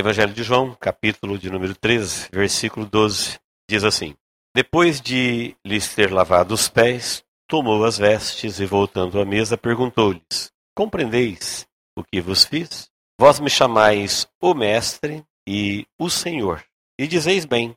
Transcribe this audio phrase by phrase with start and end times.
[0.00, 4.16] Evangelho de João, capítulo de número 13, versículo 12, diz assim:
[4.54, 10.50] Depois de lhes ter lavado os pés, tomou as vestes e, voltando à mesa, perguntou-lhes:
[10.74, 12.88] Compreendeis o que vos fiz?
[13.20, 16.64] Vós me chamais o Mestre e o Senhor,
[16.98, 17.76] e dizeis bem,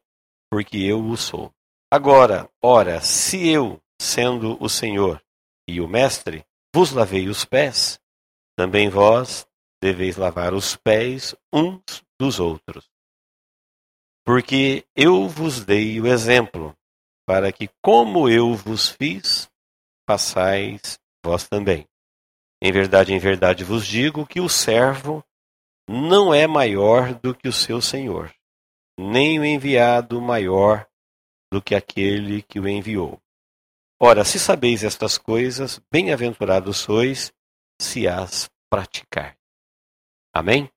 [0.50, 1.52] porque eu o sou.
[1.92, 5.22] Agora, ora, se eu, sendo o Senhor
[5.68, 8.00] e o Mestre, vos lavei os pés,
[8.58, 9.46] também vós
[9.82, 12.90] deveis lavar os pés uns dos outros.
[14.26, 16.76] Porque eu vos dei o exemplo,
[17.26, 19.50] para que, como eu vos fiz,
[20.08, 21.88] façais vós também.
[22.62, 25.24] Em verdade, em verdade vos digo que o servo
[25.88, 28.34] não é maior do que o seu senhor,
[28.98, 30.88] nem o enviado maior
[31.52, 33.22] do que aquele que o enviou.
[34.02, 37.34] Ora, se sabeis estas coisas, bem-aventurados sois
[37.80, 39.38] se as praticar.
[40.34, 40.70] Amém?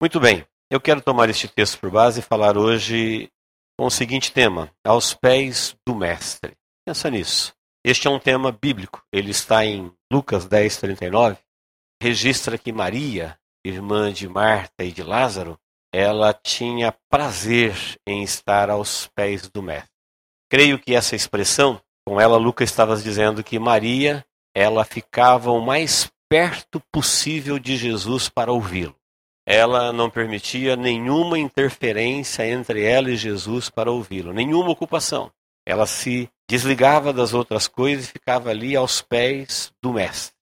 [0.00, 3.30] Muito bem, eu quero tomar este texto por base e falar hoje
[3.78, 6.56] com o seguinte tema: aos pés do Mestre.
[6.84, 7.54] Pensa nisso.
[7.86, 9.00] Este é um tema bíblico.
[9.12, 11.38] Ele está em Lucas 10, 39.
[12.02, 15.56] Registra que Maria, irmã de Marta e de Lázaro,
[15.94, 19.92] ela tinha prazer em estar aos pés do Mestre.
[20.50, 26.10] Creio que essa expressão, com ela Lucas estava dizendo que Maria, ela ficava o mais
[26.28, 28.96] perto possível de Jesus para ouvi-lo.
[29.46, 35.30] Ela não permitia nenhuma interferência entre ela e Jesus para ouvi-lo, nenhuma ocupação.
[35.66, 40.34] Ela se desligava das outras coisas e ficava ali aos pés do Mestre.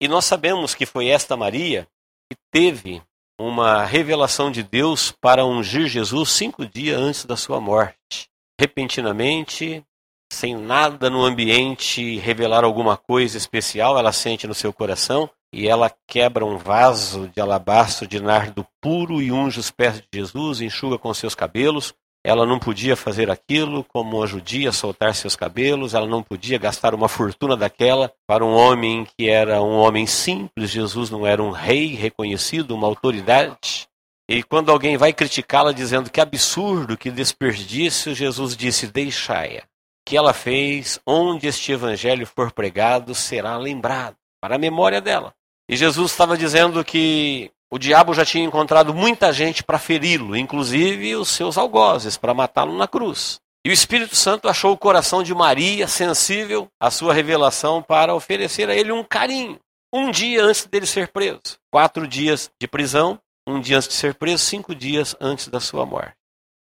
[0.00, 1.88] E nós sabemos que foi esta Maria
[2.30, 3.02] que teve
[3.38, 8.28] uma revelação de Deus para ungir Jesus cinco dias antes da sua morte.
[8.60, 9.84] Repentinamente,
[10.32, 15.88] sem nada no ambiente revelar alguma coisa especial, ela sente no seu coração e ela
[16.08, 20.98] quebra um vaso de alabastro de nardo puro e unge os pés de Jesus, enxuga
[20.98, 21.94] com seus cabelos.
[22.26, 26.92] Ela não podia fazer aquilo como uma judia, soltar seus cabelos, ela não podia gastar
[26.92, 30.70] uma fortuna daquela para um homem que era um homem simples.
[30.70, 33.86] Jesus não era um rei reconhecido, uma autoridade.
[34.28, 39.62] E quando alguém vai criticá-la dizendo que absurdo, que desperdício, Jesus disse: Deixai-a
[40.04, 45.32] que ela fez, onde este evangelho for pregado, será lembrado, para a memória dela.
[45.68, 51.16] E Jesus estava dizendo que o diabo já tinha encontrado muita gente para feri-lo, inclusive
[51.16, 53.40] os seus algozes, para matá-lo na cruz.
[53.66, 58.68] E o Espírito Santo achou o coração de Maria sensível à sua revelação para oferecer
[58.68, 59.58] a ele um carinho.
[59.92, 61.40] Um dia antes dele ser preso.
[61.72, 65.86] Quatro dias de prisão, um dia antes de ser preso, cinco dias antes da sua
[65.86, 66.14] morte.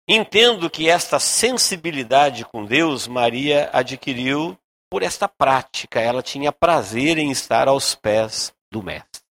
[0.09, 4.57] Entendo que esta sensibilidade com Deus Maria adquiriu
[4.89, 5.99] por esta prática.
[5.99, 9.21] Ela tinha prazer em estar aos pés do Mestre.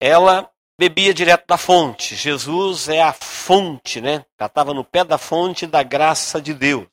[0.00, 2.16] Ela bebia direto da fonte.
[2.16, 4.24] Jesus é a fonte, né?
[4.38, 6.88] Ela estava no pé da fonte da graça de Deus.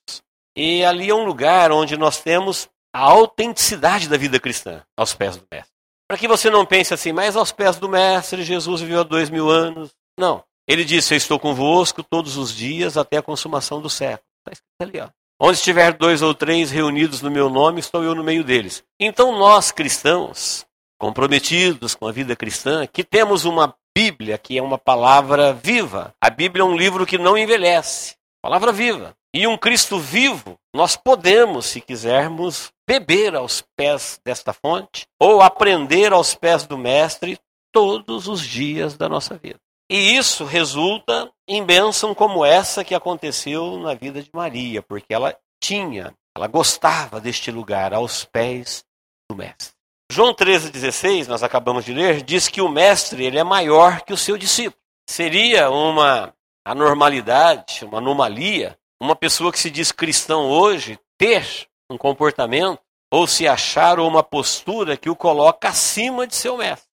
[0.55, 5.37] E ali é um lugar onde nós temos a autenticidade da vida cristã, aos pés
[5.37, 5.71] do Mestre.
[6.07, 9.29] Para que você não pense assim, mas aos pés do Mestre, Jesus viveu há dois
[9.29, 9.91] mil anos.
[10.17, 10.43] Não.
[10.67, 14.25] Ele disse: Eu estou convosco todos os dias até a consumação do século.
[14.39, 15.09] Está escrito ali, ó.
[15.41, 18.83] Onde estiver dois ou três reunidos no meu nome, estou eu no meio deles.
[18.99, 20.65] Então, nós cristãos,
[20.99, 26.13] comprometidos com a vida cristã, que temos uma Bíblia que é uma palavra viva.
[26.21, 28.15] A Bíblia é um livro que não envelhece.
[28.41, 29.15] Palavra viva.
[29.33, 36.13] E um Cristo vivo, nós podemos, se quisermos, beber aos pés desta fonte ou aprender
[36.13, 37.37] aos pés do Mestre
[37.71, 39.59] todos os dias da nossa vida.
[39.91, 45.35] E isso resulta em bênção como essa que aconteceu na vida de Maria, porque ela
[45.61, 48.85] tinha, ela gostava deste lugar aos pés
[49.29, 49.78] do mestre.
[50.11, 54.17] João 13,16, nós acabamos de ler, diz que o mestre ele é maior que o
[54.17, 54.81] seu discípulo.
[55.07, 56.33] Seria uma
[56.65, 62.81] anormalidade, uma anomalia, uma pessoa que se diz cristão hoje ter um comportamento
[63.11, 66.89] ou se achar uma postura que o coloca acima de seu mestre.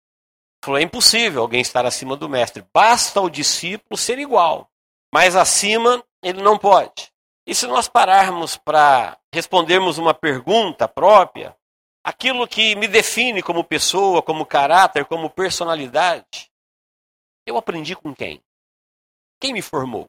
[0.62, 2.64] Falou, é impossível alguém estar acima do mestre.
[2.72, 4.68] Basta o discípulo ser igual.
[5.12, 7.10] Mas acima ele não pode.
[7.46, 11.56] E se nós pararmos para respondermos uma pergunta própria,
[12.06, 16.48] aquilo que me define como pessoa, como caráter, como personalidade,
[17.44, 18.40] eu aprendi com quem?
[19.40, 20.08] Quem me formou?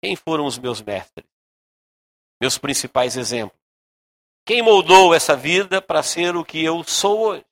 [0.00, 1.26] Quem foram os meus mestres?
[2.40, 3.58] Meus principais exemplos?
[4.46, 7.44] Quem moldou essa vida para ser o que eu sou hoje?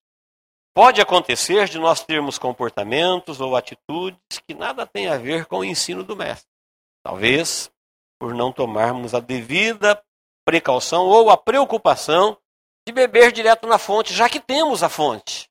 [0.73, 5.65] Pode acontecer de nós termos comportamentos ou atitudes que nada têm a ver com o
[5.65, 6.49] ensino do mestre.
[7.05, 7.73] Talvez
[8.20, 10.00] por não tomarmos a devida
[10.44, 12.38] precaução ou a preocupação
[12.87, 15.49] de beber direto na fonte, já que temos a fonte.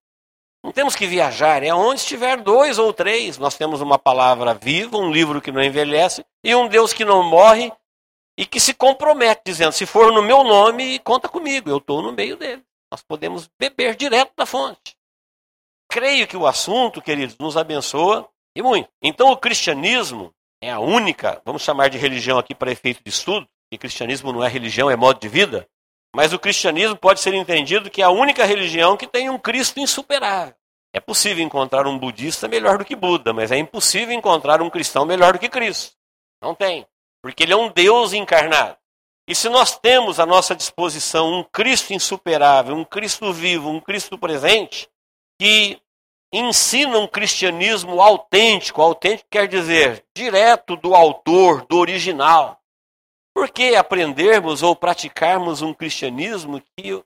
[0.64, 3.38] Não temos que viajar, é onde estiver dois ou três.
[3.38, 7.22] Nós temos uma palavra viva, um livro que não envelhece e um Deus que não
[7.22, 7.72] morre
[8.38, 12.14] e que se compromete, dizendo: se for no meu nome, conta comigo, eu estou no
[12.14, 12.64] meio dele.
[12.90, 14.96] Nós podemos beber direto da fonte.
[15.90, 18.90] Creio que o assunto, queridos, nos abençoa e muito.
[19.02, 23.48] Então, o cristianismo é a única, vamos chamar de religião aqui para efeito de estudo,
[23.70, 25.68] que cristianismo não é religião, é modo de vida.
[26.16, 29.80] Mas o cristianismo pode ser entendido que é a única religião que tem um Cristo
[29.80, 30.54] insuperável.
[30.94, 35.06] É possível encontrar um budista melhor do que Buda, mas é impossível encontrar um cristão
[35.06, 35.96] melhor do que Cristo.
[36.40, 36.86] Não tem.
[37.22, 38.78] Porque ele é um Deus encarnado.
[39.28, 44.18] E se nós temos à nossa disposição um Cristo insuperável, um Cristo vivo, um Cristo
[44.18, 44.88] presente,
[45.40, 45.82] que
[46.32, 52.60] ensina um cristianismo autêntico, autêntico quer dizer direto do autor, do original,
[53.34, 57.04] por que aprendermos ou praticarmos um cristianismo que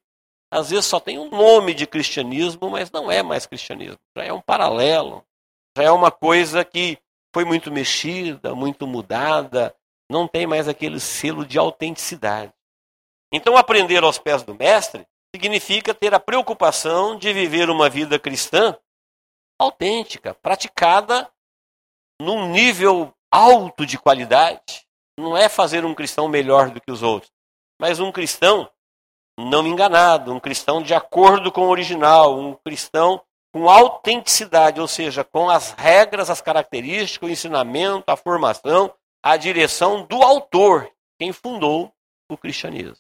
[0.52, 4.00] às vezes só tem um nome de cristianismo, mas não é mais cristianismo?
[4.16, 5.24] Já é um paralelo,
[5.78, 6.98] já é uma coisa que
[7.34, 9.76] foi muito mexida, muito mudada,
[10.10, 12.54] não tem mais aquele selo de autenticidade.
[13.32, 18.76] Então, aprender aos pés do Mestre significa ter a preocupação de viver uma vida cristã
[19.60, 21.30] autêntica, praticada
[22.22, 24.87] num nível alto de qualidade,
[25.18, 27.32] não é fazer um cristão melhor do que os outros,
[27.80, 28.70] mas um cristão
[29.38, 33.22] não enganado, um cristão de acordo com o original, um cristão
[33.54, 38.94] com autenticidade, ou seja, com as regras, as características, o ensinamento, a formação,
[39.24, 41.94] a direção do autor, quem fundou
[42.30, 42.98] o cristianismo.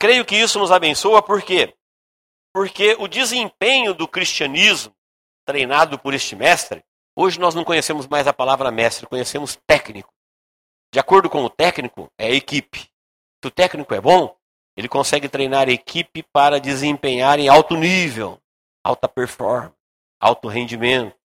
[0.00, 1.74] Creio que isso nos abençoa, por quê?
[2.52, 4.94] Porque o desempenho do cristianismo,
[5.46, 6.84] treinado por este mestre,
[7.16, 10.12] hoje nós não conhecemos mais a palavra mestre, conhecemos técnico.
[10.92, 12.80] De acordo com o técnico, é a equipe.
[13.42, 14.36] Se o técnico é bom,
[14.76, 18.38] ele consegue treinar a equipe para desempenhar em alto nível,
[18.84, 19.74] alta performance,
[20.20, 21.16] alto rendimento.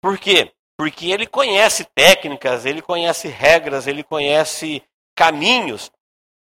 [0.00, 0.52] Por quê?
[0.78, 4.82] Porque ele conhece técnicas, ele conhece regras, ele conhece
[5.14, 5.92] caminhos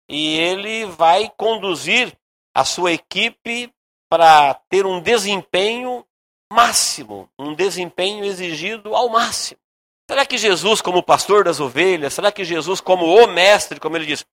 [0.09, 2.17] e ele vai conduzir
[2.55, 3.73] a sua equipe
[4.09, 6.05] para ter um desempenho
[6.53, 9.61] máximo, um desempenho exigido ao máximo.
[10.11, 14.07] Será que Jesus, como pastor das ovelhas, será que Jesus, como o mestre, como ele
[14.07, 14.27] diz,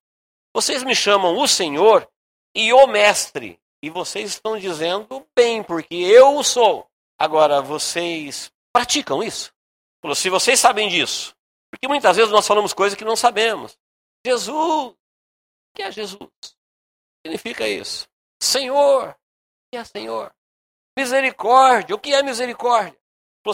[0.52, 2.04] vocês me chamam o Senhor
[2.52, 6.90] e o mestre, e vocês estão dizendo bem, porque eu o sou.
[7.16, 9.52] Agora, vocês praticam isso?
[10.16, 11.32] Se vocês sabem disso,
[11.70, 13.78] porque muitas vezes nós falamos coisas que não sabemos.
[14.26, 14.96] Jesus, o
[15.76, 16.28] que é Jesus?
[17.24, 18.08] Significa isso.
[18.42, 19.14] Senhor, o
[19.70, 20.34] que é Senhor?
[20.98, 22.97] Misericórdia, o que é misericórdia?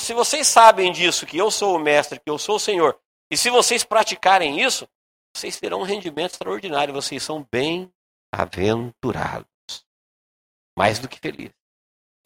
[0.01, 2.99] Se vocês sabem disso, que eu sou o mestre, que eu sou o Senhor,
[3.31, 4.89] e se vocês praticarem isso,
[5.35, 6.95] vocês terão um rendimento extraordinário.
[6.95, 9.47] Vocês são bem-aventurados.
[10.79, 11.55] Mais do que felizes.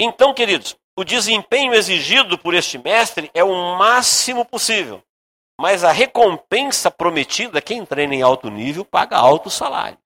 [0.00, 5.02] Então, queridos, o desempenho exigido por este mestre é o máximo possível.
[5.60, 9.98] Mas a recompensa prometida, quem treina em alto nível paga alto salário.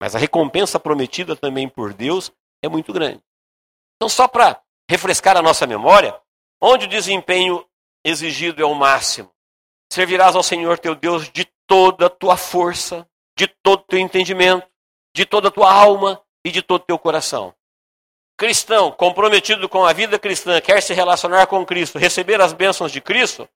[0.00, 2.32] Mas a recompensa prometida também por Deus
[2.62, 3.22] é muito grande.
[3.96, 4.60] Então, só para
[4.90, 6.18] refrescar a nossa memória,
[6.60, 7.64] onde o desempenho
[8.04, 9.30] exigido é o máximo.
[9.92, 14.66] Servirás ao Senhor teu Deus de toda a tua força, de todo o teu entendimento,
[15.14, 17.54] de toda a tua alma e de todo o teu coração.
[18.36, 23.00] Cristão comprometido com a vida cristã, quer se relacionar com Cristo, receber as bênçãos de
[23.00, 23.48] Cristo,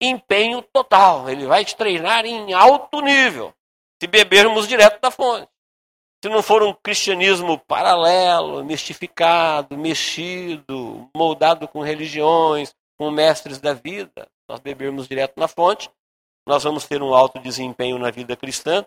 [0.00, 1.28] empenho total.
[1.28, 3.52] Ele vai te treinar em alto nível,
[4.00, 5.48] se bebermos direto da fonte.
[6.22, 14.28] Se não for um cristianismo paralelo, mistificado, mexido, moldado com religiões, com mestres da vida,
[14.48, 15.88] nós bebermos direto na fonte,
[16.44, 18.84] nós vamos ter um alto desempenho na vida cristã,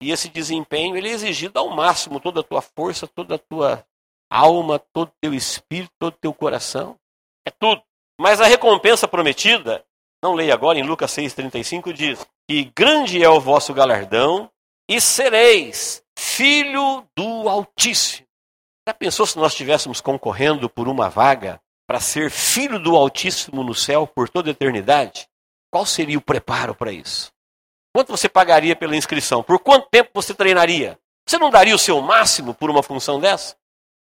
[0.00, 3.84] e esse desempenho ele é exigido ao máximo, toda a tua força, toda a tua
[4.30, 6.96] alma, todo o teu espírito, todo o teu coração,
[7.44, 7.82] é tudo.
[8.20, 9.84] Mas a recompensa prometida,
[10.22, 14.48] não leia agora, em Lucas 6,35 diz, que grande é o vosso galardão,
[14.88, 18.26] e sereis filho do Altíssimo.
[18.86, 23.72] Já pensou se nós estivéssemos concorrendo por uma vaga para ser filho do Altíssimo no
[23.72, 25.28] céu por toda a eternidade?
[25.70, 27.30] Qual seria o preparo para isso?
[27.94, 29.44] Quanto você pagaria pela inscrição?
[29.44, 30.98] Por quanto tempo você treinaria?
[31.24, 33.54] Você não daria o seu máximo por uma função dessa?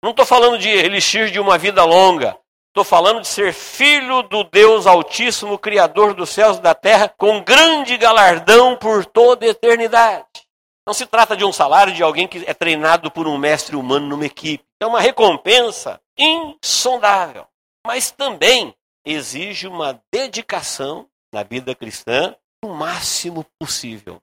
[0.02, 2.38] Não estou falando de elixir de uma vida longa.
[2.68, 7.42] Estou falando de ser filho do Deus Altíssimo, Criador dos céus e da terra, com
[7.42, 10.45] grande galardão por toda a eternidade.
[10.86, 14.06] Não se trata de um salário de alguém que é treinado por um mestre humano
[14.06, 14.64] numa equipe.
[14.80, 17.46] É uma recompensa insondável.
[17.86, 18.74] Mas também
[19.04, 24.22] exige uma dedicação na vida cristã o máximo possível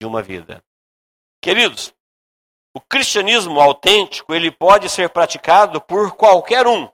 [0.00, 0.62] de uma vida.
[1.42, 1.94] Queridos,
[2.74, 6.88] o cristianismo autêntico ele pode ser praticado por qualquer um,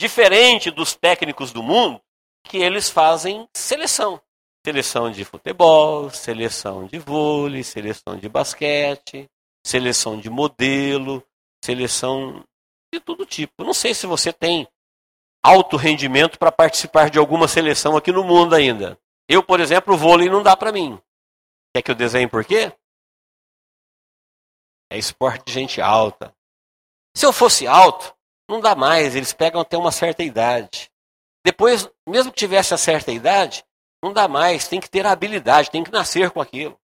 [0.00, 2.00] Diferente dos técnicos do mundo,
[2.44, 4.20] que eles fazem seleção.
[4.68, 9.26] Seleção de futebol, seleção de vôlei, seleção de basquete,
[9.64, 11.26] seleção de modelo,
[11.64, 12.44] seleção
[12.92, 13.64] de todo tipo.
[13.64, 14.68] Não sei se você tem
[15.42, 18.98] alto rendimento para participar de alguma seleção aqui no mundo ainda.
[19.26, 21.00] Eu, por exemplo, o vôlei não dá para mim.
[21.74, 22.70] Quer que eu desenhe por quê?
[24.90, 26.30] É esporte de gente alta.
[27.16, 28.14] Se eu fosse alto,
[28.46, 30.90] não dá mais, eles pegam até uma certa idade.
[31.42, 33.64] Depois, mesmo que tivesse a certa idade,
[34.02, 36.78] não dá mais, tem que ter habilidade, tem que nascer com aquilo.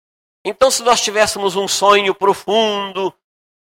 [0.45, 3.15] Então, se nós tivéssemos um sonho profundo,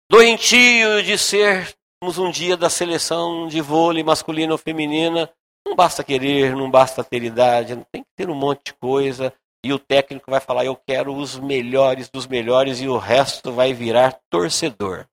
[0.09, 5.29] doentio de sermos um dia da seleção de vôlei masculina ou feminina,
[5.65, 9.33] não basta querer, não basta ter idade, tem que ter um monte de coisa.
[9.63, 13.73] E o técnico vai falar: eu quero os melhores dos melhores, e o resto vai
[13.73, 15.05] virar torcedor.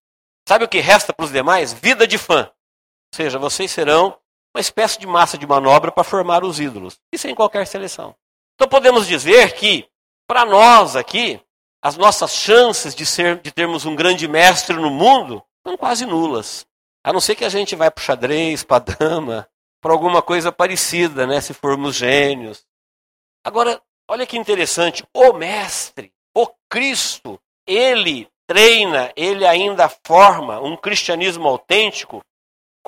[0.49, 1.73] Sabe o que resta para os demais?
[1.73, 2.45] Vida de fã.
[2.45, 4.19] Ou seja, vocês serão
[4.55, 6.99] uma espécie de massa de manobra para formar os ídolos.
[7.13, 8.15] Isso em qualquer seleção.
[8.55, 9.89] Então podemos dizer que,
[10.27, 11.41] para nós aqui,
[11.83, 16.67] as nossas chances de, ser, de termos um grande mestre no mundo são quase nulas.
[17.05, 19.49] A não ser que a gente vá para o xadrez, para a dama,
[19.81, 21.41] para alguma coisa parecida, né?
[21.41, 22.67] se formos gênios.
[23.45, 31.47] Agora, olha que interessante, o mestre, o Cristo, ele treina, ele ainda forma um cristianismo
[31.47, 32.23] autêntico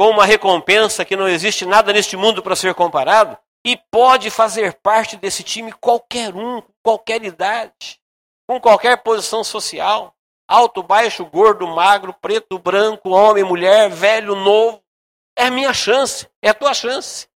[0.00, 4.72] com uma recompensa que não existe nada neste mundo para ser comparado, e pode fazer
[4.82, 8.00] parte desse time qualquer um, qualquer idade,
[8.48, 10.14] com qualquer posição social,
[10.48, 14.82] alto, baixo, gordo, magro, preto, branco, homem, mulher, velho, novo.
[15.38, 17.28] É a minha chance, é a tua chance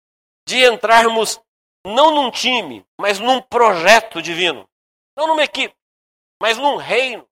[0.49, 1.39] de entrarmos
[1.85, 4.67] não num time, mas num projeto divino.
[5.15, 5.77] Não numa equipe,
[6.41, 7.29] mas num reino.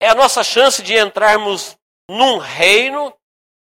[0.00, 1.76] É a nossa chance de entrarmos
[2.08, 3.14] num reino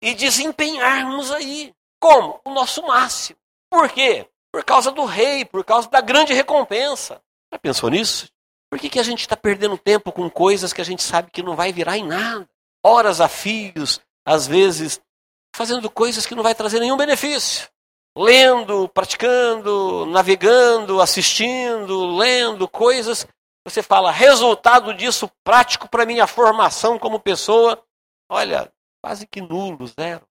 [0.02, 1.74] e desempenharmos aí.
[2.00, 2.40] Como?
[2.46, 3.40] O nosso máximo.
[3.70, 4.28] Por quê?
[4.52, 7.22] Por causa do rei, por causa da grande recompensa.
[7.52, 8.30] Já pensou nisso?
[8.70, 11.44] Por que, que a gente está perdendo tempo com coisas que a gente sabe que
[11.44, 12.48] não vai virar em nada?
[12.84, 15.02] Horas a fios, às vezes
[15.56, 17.68] fazendo coisas que não vai trazer nenhum benefício.
[18.18, 23.28] Lendo, praticando, navegando, assistindo, lendo coisas.
[23.66, 27.82] Você fala, resultado disso prático para minha formação como pessoa.
[28.30, 30.26] Olha, quase que nulo, zero.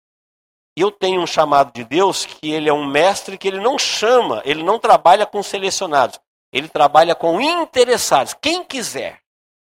[0.76, 3.78] E eu tenho um chamado de Deus que ele é um mestre que ele não
[3.78, 6.20] chama, ele não trabalha com selecionados,
[6.52, 8.34] ele trabalha com interessados.
[8.34, 9.20] Quem quiser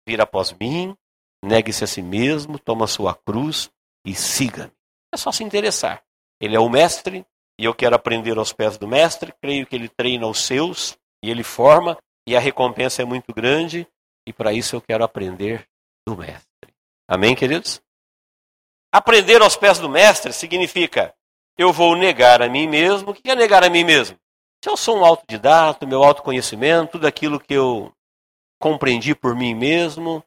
[0.07, 0.95] vir após mim,
[1.43, 3.71] negue-se a si mesmo, toma sua cruz
[4.05, 4.73] e siga-me.
[5.13, 6.03] É só se interessar.
[6.41, 7.25] Ele é o mestre
[7.59, 11.31] e eu quero aprender aos pés do mestre, creio que ele treina os seus e
[11.31, 13.87] ele forma e a recompensa é muito grande
[14.27, 15.67] e para isso eu quero aprender
[16.07, 16.75] do mestre.
[17.09, 17.83] Amém, queridos?
[18.93, 21.15] Aprender aos pés do mestre significa
[21.57, 23.11] eu vou negar a mim mesmo.
[23.11, 24.19] O que é negar a mim mesmo?
[24.63, 27.93] Se eu sou um autodidata, meu autoconhecimento, tudo aquilo que eu
[28.61, 30.23] compreendi por mim mesmo,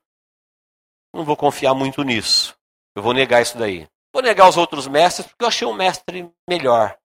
[1.14, 2.56] não vou confiar muito nisso.
[2.96, 3.88] Eu vou negar isso daí.
[4.14, 6.96] Vou negar os outros mestres porque eu achei um mestre melhor.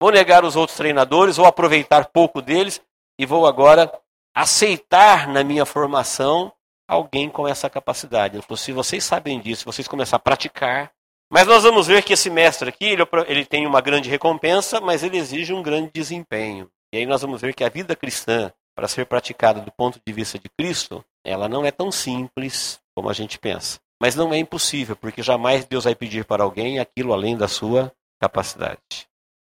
[0.00, 2.80] Vou negar os outros treinadores, vou aproveitar pouco deles
[3.18, 3.92] e vou agora
[4.34, 6.52] aceitar na minha formação
[6.86, 8.36] alguém com essa capacidade.
[8.36, 10.92] Ele se vocês sabem disso, vocês começarem a praticar,
[11.30, 15.02] mas nós vamos ver que esse mestre aqui, ele, ele tem uma grande recompensa, mas
[15.02, 16.70] ele exige um grande desempenho.
[16.92, 20.12] E aí nós vamos ver que a vida cristã, para ser praticada do ponto de
[20.12, 23.78] vista de Cristo, ela não é tão simples como a gente pensa.
[24.00, 27.92] Mas não é impossível, porque jamais Deus vai pedir para alguém aquilo além da sua
[28.18, 28.78] capacidade.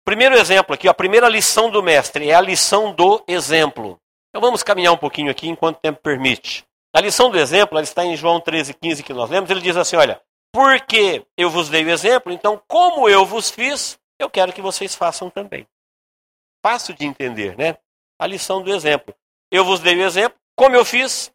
[0.04, 4.00] Primeiro exemplo aqui, a primeira lição do mestre é a lição do exemplo.
[4.30, 6.66] Então vamos caminhar um pouquinho aqui enquanto o tempo permite.
[6.96, 9.76] A lição do exemplo, ela está em João 13, 15 que nós lemos, ele diz
[9.76, 10.20] assim, olha,
[10.52, 14.96] porque eu vos dei o exemplo, então, como eu vos fiz, eu quero que vocês
[14.96, 15.68] façam também.
[16.66, 17.78] Fácil de entender, né?
[18.20, 19.14] A lição do exemplo.
[19.52, 21.32] Eu vos dei o exemplo, como eu fiz,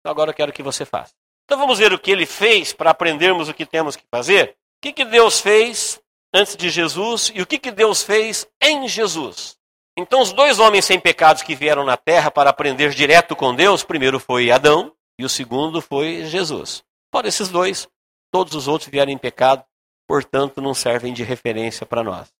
[0.00, 1.14] então agora eu quero que você faça.
[1.44, 4.50] Então vamos ver o que ele fez para aprendermos o que temos que fazer.
[4.50, 6.00] O que, que Deus fez
[6.34, 9.56] antes de Jesus e o que, que Deus fez em Jesus.
[9.96, 13.82] Então, os dois homens sem pecados que vieram na terra para aprender direto com Deus,
[13.82, 16.84] primeiro foi Adão e o segundo foi Jesus.
[17.10, 17.88] Fora esses dois,
[18.30, 19.64] todos os outros vieram em pecado,
[20.06, 22.32] portanto não servem de referência para nós.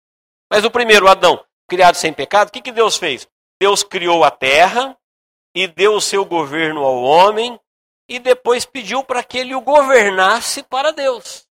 [0.51, 3.29] Mas o primeiro, Adão, criado sem pecado, o que, que Deus fez?
[3.61, 4.97] Deus criou a terra
[5.55, 7.59] e deu o seu governo ao homem
[8.09, 11.47] e depois pediu para que ele o governasse para Deus.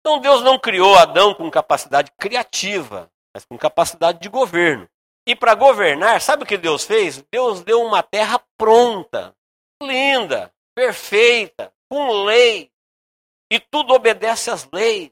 [0.00, 4.88] Então Deus não criou Adão com capacidade criativa, mas com capacidade de governo.
[5.26, 7.24] E para governar, sabe o que Deus fez?
[7.32, 9.34] Deus deu uma terra pronta,
[9.82, 12.70] linda, perfeita, com lei,
[13.50, 15.10] e tudo obedece às leis.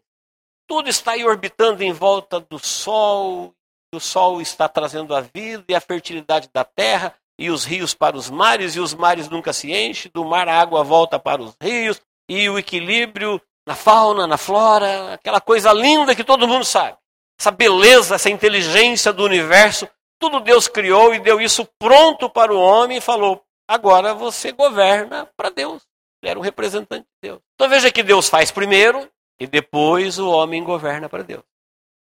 [0.66, 3.54] Tudo está aí orbitando em volta do Sol,
[3.94, 8.16] o sol está trazendo a vida e a fertilidade da terra, e os rios para
[8.16, 11.56] os mares, e os mares nunca se enchem, do mar a água volta para os
[11.60, 16.96] rios, e o equilíbrio na fauna, na flora, aquela coisa linda que todo mundo sabe.
[17.38, 19.88] Essa beleza, essa inteligência do universo,
[20.20, 25.28] tudo Deus criou e deu isso pronto para o homem e falou: agora você governa
[25.36, 25.82] para Deus.
[26.24, 27.40] Ele era um representante de Deus.
[27.54, 29.06] Então veja que Deus faz primeiro
[29.38, 31.42] e depois o homem governa para Deus.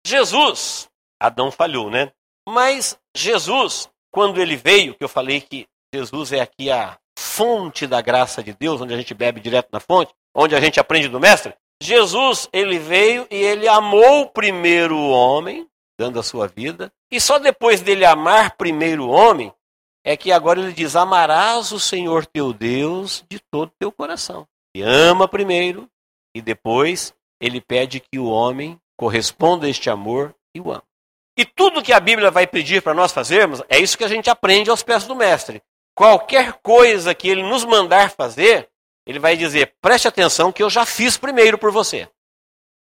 [0.07, 0.89] Jesus,
[1.21, 2.11] Adão falhou, né?
[2.49, 8.01] Mas Jesus, quando ele veio, que eu falei que Jesus é aqui a fonte da
[8.01, 11.21] graça de Deus, onde a gente bebe direto na fonte, onde a gente aprende do
[11.21, 11.55] mestre.
[11.83, 15.69] Jesus, ele veio e ele amou primeiro o homem,
[15.99, 19.53] dando a sua vida, e só depois dele amar primeiro o homem,
[20.07, 24.47] é que agora ele diz: Amarás o Senhor teu Deus de todo teu coração.
[24.75, 25.91] E ama primeiro,
[26.33, 30.85] e depois ele pede que o homem corresponda a este amor e o ama.
[31.37, 34.31] E tudo que a Bíblia vai pedir para nós fazermos, é isso que a gente
[34.31, 35.61] aprende aos pés do Mestre.
[35.95, 38.71] Qualquer coisa que ele nos mandar fazer,
[39.05, 42.09] ele vai dizer: preste atenção que eu já fiz primeiro por você.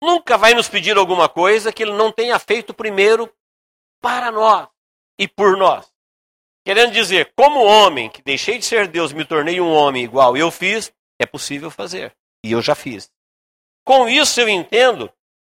[0.01, 3.31] Nunca vai nos pedir alguma coisa que ele não tenha feito primeiro
[4.01, 4.67] para nós
[5.19, 5.90] e por nós.
[6.65, 10.51] Querendo dizer, como homem que deixei de ser Deus, me tornei um homem igual eu
[10.51, 12.15] fiz, é possível fazer.
[12.43, 13.09] E eu já fiz.
[13.85, 15.11] Com isso eu entendo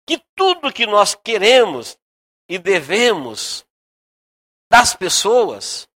[0.07, 1.99] que tudo que nós queremos
[2.49, 3.65] e devemos
[4.71, 5.89] das pessoas,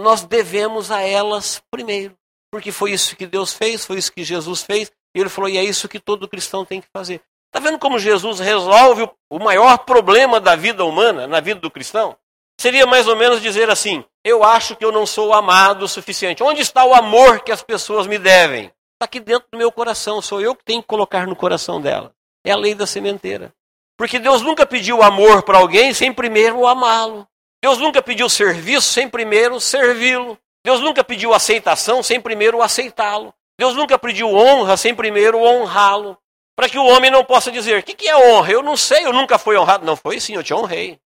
[0.00, 2.16] nós devemos a elas primeiro.
[2.50, 5.56] Porque foi isso que Deus fez, foi isso que Jesus fez, e ele falou, e
[5.56, 7.22] é isso que todo cristão tem que fazer.
[7.46, 12.16] Está vendo como Jesus resolve o maior problema da vida humana, na vida do cristão?
[12.60, 16.42] Seria mais ou menos dizer assim: eu acho que eu não sou amado o suficiente.
[16.42, 18.64] Onde está o amor que as pessoas me devem?
[18.94, 22.12] Está aqui dentro do meu coração, sou eu que tenho que colocar no coração dela.
[22.44, 23.52] É a lei da sementeira.
[23.96, 27.26] Porque Deus nunca pediu amor para alguém sem primeiro amá-lo.
[27.62, 30.38] Deus nunca pediu serviço sem primeiro servi-lo.
[30.64, 33.34] Deus nunca pediu aceitação sem primeiro aceitá-lo.
[33.58, 36.16] Deus nunca pediu honra sem primeiro honrá-lo.
[36.56, 38.52] Para que o homem não possa dizer: o que, que é honra?
[38.52, 39.84] Eu não sei, eu nunca fui honrado.
[39.84, 40.98] Não foi sim, eu te honrei.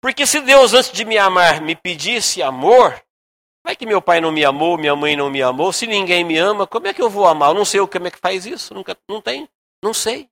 [0.00, 3.00] Porque se Deus, antes de me amar, me pedisse amor,
[3.64, 6.38] vai que meu pai não me amou, minha mãe não me amou, se ninguém me
[6.38, 7.50] ama, como é que eu vou amar?
[7.50, 9.48] Eu não sei como é que faz isso, nunca, não tem,
[9.82, 10.28] não sei.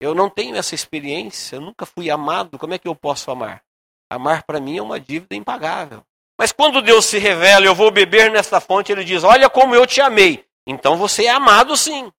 [0.00, 3.62] Eu não tenho essa experiência, eu nunca fui amado, como é que eu posso amar?
[4.08, 6.02] Amar para mim é uma dívida impagável.
[6.38, 9.84] Mas quando Deus se revela, eu vou beber nesta fonte, ele diz: Olha como eu
[9.84, 10.46] te amei.
[10.66, 12.12] Então você é amado sim.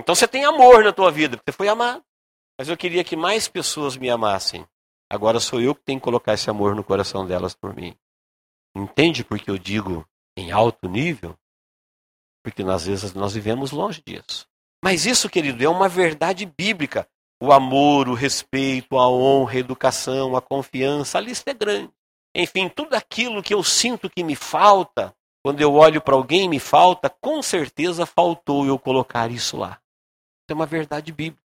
[0.00, 2.02] Então você tem amor na tua vida, porque você foi amado.
[2.58, 4.64] Mas eu queria que mais pessoas me amassem.
[5.08, 7.96] Agora sou eu que tenho que colocar esse amor no coração delas por mim.
[8.74, 11.36] Entende por que eu digo em alto nível?
[12.42, 14.46] Porque às vezes nós vivemos longe disso.
[14.84, 17.08] Mas isso, querido, é uma verdade bíblica.
[17.40, 21.92] O amor, o respeito, a honra, a educação, a confiança, a lista é grande.
[22.34, 26.58] Enfim, tudo aquilo que eu sinto que me falta, quando eu olho para alguém me
[26.58, 29.80] falta, com certeza faltou eu colocar isso lá.
[30.42, 31.42] Isso é uma verdade bíblica.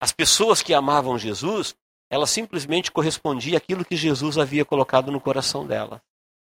[0.00, 1.76] As pessoas que amavam Jesus,
[2.12, 6.02] ela simplesmente correspondia àquilo que Jesus havia colocado no coração dela.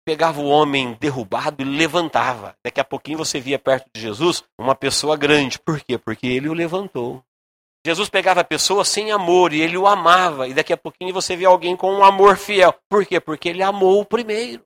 [0.06, 2.56] Pegava o homem derrubado e levantava.
[2.64, 5.58] Daqui a pouquinho você via perto de Jesus uma pessoa grande.
[5.58, 5.98] Por quê?
[5.98, 7.22] Porque ele o levantou.
[7.86, 10.48] Jesus pegava a pessoa sem amor e ele o amava.
[10.48, 12.74] E daqui a pouquinho você vê alguém com um amor fiel.
[12.88, 13.20] Por quê?
[13.20, 14.64] Porque ele amou o primeiro.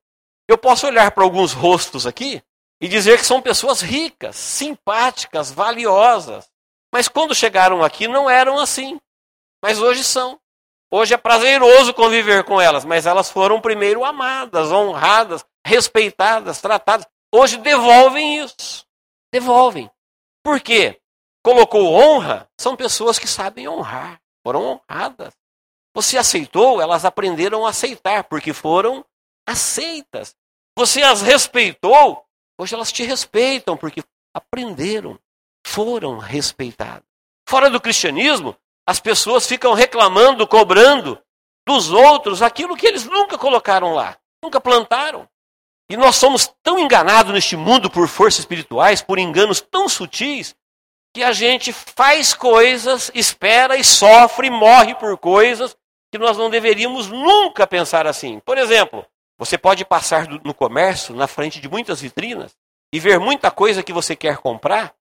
[0.48, 2.40] Eu posso olhar para alguns rostos aqui
[2.80, 6.48] e dizer que são pessoas ricas, simpáticas, valiosas.
[6.92, 9.00] Mas quando chegaram aqui não eram assim.
[9.60, 10.38] Mas hoje são.
[10.90, 17.06] Hoje é prazeroso conviver com elas, mas elas foram primeiro amadas, honradas, respeitadas, tratadas.
[17.32, 18.86] Hoje devolvem isso.
[19.32, 19.90] Devolvem.
[20.44, 21.00] Por quê?
[21.42, 25.34] Colocou honra, são pessoas que sabem honrar, foram honradas.
[25.94, 29.04] Você aceitou, elas aprenderam a aceitar, porque foram
[29.46, 30.34] aceitas.
[30.76, 32.24] Você as respeitou,
[32.58, 34.02] hoje elas te respeitam, porque
[34.34, 35.18] aprenderam,
[35.66, 37.04] foram respeitadas.
[37.48, 41.18] Fora do cristianismo, as pessoas ficam reclamando, cobrando
[41.66, 45.28] dos outros aquilo que eles nunca colocaram lá, nunca plantaram.
[45.88, 50.54] E nós somos tão enganados neste mundo por forças espirituais, por enganos tão sutis,
[51.14, 55.76] que a gente faz coisas, espera e sofre, morre por coisas
[56.10, 58.40] que nós não deveríamos nunca pensar assim.
[58.40, 59.06] Por exemplo,
[59.38, 62.56] você pode passar no comércio, na frente de muitas vitrinas,
[62.92, 64.94] e ver muita coisa que você quer comprar,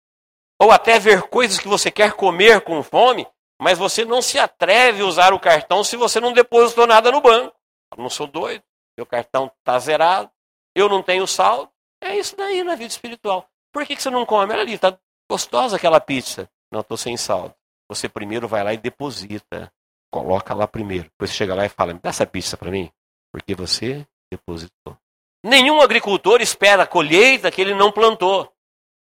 [0.59, 3.27] ou até ver coisas que você quer comer com fome,
[3.61, 7.21] mas você não se atreve a usar o cartão se você não depositou nada no
[7.21, 7.55] banco.
[7.95, 8.63] Eu não sou doido,
[8.97, 10.29] meu cartão está zerado,
[10.75, 11.71] eu não tenho saldo.
[12.01, 13.47] É isso daí na vida espiritual.
[13.71, 14.51] Por que, que você não come?
[14.51, 14.97] Olha ali, está
[15.29, 16.49] gostosa aquela pizza.
[16.71, 17.55] Não, estou sem saldo.
[17.89, 19.71] Você primeiro vai lá e deposita.
[20.11, 21.05] Coloca lá primeiro.
[21.05, 22.91] Depois você chega lá e fala, me dá essa pizza para mim.
[23.31, 24.97] Porque você depositou.
[25.43, 28.51] Nenhum agricultor espera a colheita que ele não plantou.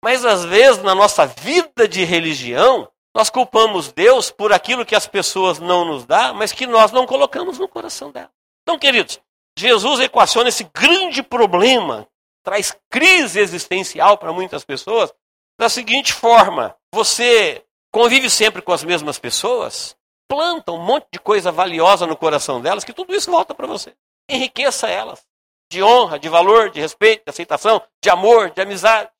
[0.02, 5.08] Mas às vezes, na nossa vida de religião, nós culpamos Deus por aquilo que as
[5.08, 8.30] pessoas não nos dão, mas que nós não colocamos no coração dela.
[8.62, 9.20] Então, queridos,
[9.58, 12.06] Jesus equaciona esse grande problema,
[12.44, 15.12] traz crise existencial para muitas pessoas,
[15.58, 19.96] da seguinte forma: você convive sempre com as mesmas pessoas,
[20.28, 23.96] planta um monte de coisa valiosa no coração delas, que tudo isso volta para você.
[24.30, 25.26] Enriqueça elas
[25.68, 29.10] de honra, de valor, de respeito, de aceitação, de amor, de amizade.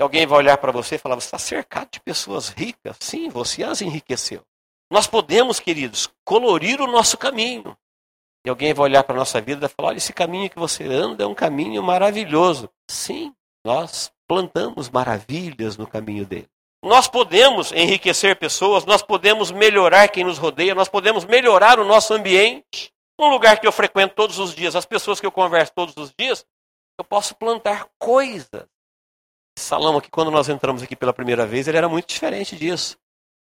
[0.00, 2.96] Alguém vai olhar para você e falar: você está cercado de pessoas ricas.
[3.00, 4.42] Sim, você as enriqueceu.
[4.90, 7.76] Nós podemos, queridos, colorir o nosso caminho.
[8.46, 10.84] E alguém vai olhar para a nossa vida e falar: olha, esse caminho que você
[10.84, 12.70] anda é um caminho maravilhoso.
[12.88, 13.34] Sim,
[13.64, 16.48] nós plantamos maravilhas no caminho dele.
[16.82, 22.14] Nós podemos enriquecer pessoas, nós podemos melhorar quem nos rodeia, nós podemos melhorar o nosso
[22.14, 22.92] ambiente.
[23.18, 26.14] Um lugar que eu frequento todos os dias, as pessoas que eu converso todos os
[26.16, 26.46] dias,
[26.96, 28.66] eu posso plantar coisas.
[29.58, 32.96] Salão aqui, quando nós entramos aqui pela primeira vez, ele era muito diferente disso.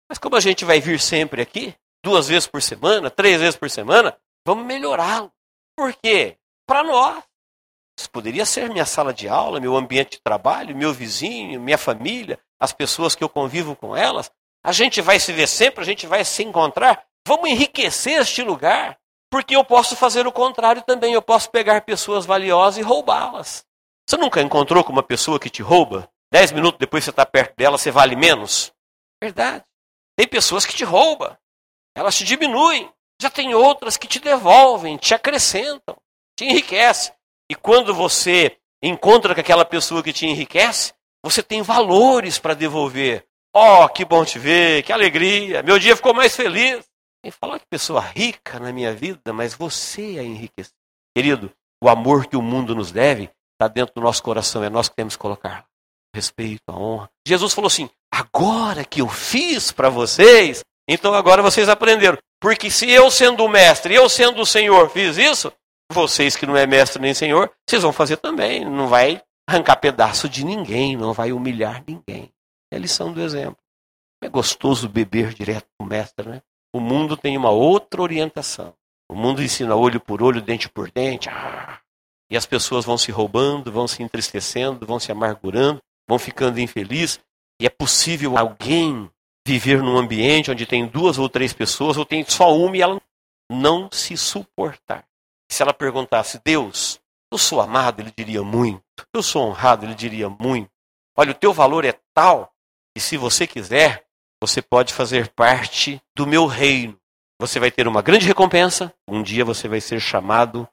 [0.10, 3.70] Mas como a gente vai vir sempre aqui, duas vezes por semana, três vezes por
[3.70, 4.16] semana,
[4.46, 5.32] vamos melhorá-lo.
[5.76, 6.38] Por quê?
[6.68, 7.24] Para nós.
[8.00, 12.40] Isso poderia ser minha sala de aula, meu ambiente de trabalho, meu vizinho, minha família,
[12.60, 14.32] as pessoas que eu convivo com elas.
[14.64, 17.06] A gente vai se ver sempre, a gente vai se encontrar.
[17.28, 18.98] Vamos enriquecer este lugar.
[19.32, 21.14] Porque eu posso fazer o contrário também.
[21.14, 23.65] Eu posso pegar pessoas valiosas e roubá-las.
[24.08, 26.10] Você nunca encontrou com uma pessoa que te rouba?
[26.32, 28.72] Dez minutos depois você está perto dela, você vale menos?
[29.22, 29.64] Verdade.
[30.16, 31.36] Tem pessoas que te roubam.
[31.96, 32.92] Elas te diminuem.
[33.22, 35.96] Já tem outras que te devolvem, te acrescentam,
[36.38, 37.14] te enriquecem.
[37.50, 43.26] E quando você encontra com aquela pessoa que te enriquece, você tem valores para devolver.
[43.56, 46.86] Oh, que bom te ver, que alegria, meu dia ficou mais feliz.
[47.24, 50.76] Tem falar que pessoa rica na minha vida, mas você a enriqueceu.
[51.16, 54.90] Querido, o amor que o mundo nos deve está dentro do nosso coração, é nós
[54.90, 55.66] que temos que colocar.
[56.14, 57.10] Respeito, a honra.
[57.28, 62.18] Jesus falou assim: agora que eu fiz para vocês, então agora vocês aprenderam.
[62.40, 65.52] Porque se eu sendo o mestre, eu sendo o Senhor, fiz isso,
[65.92, 68.64] vocês que não é mestre nem Senhor, vocês vão fazer também.
[68.66, 72.32] Não vai arrancar pedaço de ninguém, não vai humilhar ninguém.
[72.72, 73.58] É a lição do exemplo.
[74.24, 76.42] É gostoso beber direto com o mestre, né?
[76.74, 78.74] O mundo tem uma outra orientação.
[79.10, 81.30] O mundo ensina olho por olho, dente por dente.
[81.30, 81.80] Ah,
[82.30, 87.20] e as pessoas vão se roubando, vão se entristecendo, vão se amargurando, vão ficando infelizes.
[87.60, 89.10] E é possível alguém
[89.48, 93.00] viver num ambiente onde tem duas ou três pessoas, ou tem só uma e ela
[93.50, 95.06] não se suportar.
[95.52, 97.00] Se ela perguntasse, Deus,
[97.32, 98.82] eu sou amado, ele diria muito.
[99.14, 100.70] Eu sou honrado, ele diria muito.
[101.16, 102.52] Olha, o teu valor é tal,
[102.96, 104.06] e se você quiser,
[104.42, 106.98] você pode fazer parte do meu reino.
[107.40, 108.94] Você vai ter uma grande recompensa.
[109.08, 110.68] Um dia você vai ser chamado,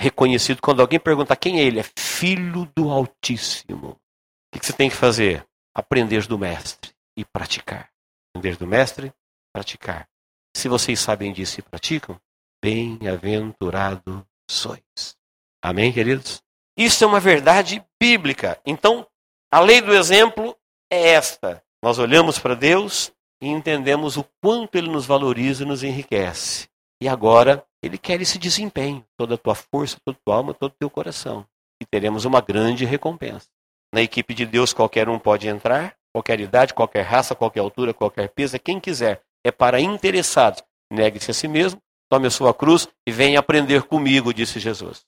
[0.00, 0.60] reconhecido.
[0.60, 3.98] Quando alguém perguntar quem é ele, é filho do Altíssimo.
[4.54, 5.46] O que você tem que fazer?
[5.74, 7.90] Aprender do Mestre e praticar.
[8.30, 9.12] Aprender do Mestre,
[9.52, 10.08] praticar.
[10.56, 12.18] Se vocês sabem disso e praticam,
[12.62, 15.16] bem-aventurado sois.
[15.62, 16.42] Amém, queridos?
[16.78, 18.60] Isso é uma verdade bíblica.
[18.64, 19.06] Então,
[19.50, 20.56] a lei do exemplo
[20.90, 21.62] é esta.
[21.82, 26.68] Nós olhamos para Deus e entendemos o quanto Ele nos valoriza e nos enriquece.
[27.02, 30.72] E agora Ele quer esse desempenho, toda a tua força, toda a tua alma, todo
[30.72, 31.46] o teu coração.
[31.80, 33.48] E teremos uma grande recompensa.
[33.94, 38.28] Na equipe de Deus qualquer um pode entrar, qualquer idade, qualquer raça, qualquer altura, qualquer
[38.30, 39.22] peso, quem quiser.
[39.44, 40.62] É para interessados.
[40.90, 45.04] Negue-se a si mesmo, tome a sua cruz e venha aprender comigo, disse Jesus.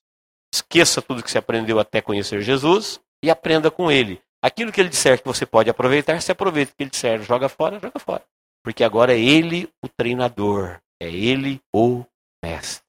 [0.54, 4.20] Esqueça tudo que você aprendeu até conhecer Jesus e aprenda com Ele.
[4.42, 6.72] Aquilo que ele disser que você pode aproveitar, se aproveita.
[6.72, 8.22] O que ele disser, joga fora, joga fora.
[8.62, 12.04] Porque agora é ele o treinador, é ele o
[12.44, 12.84] mestre.